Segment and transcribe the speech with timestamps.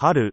[0.00, 0.32] 春。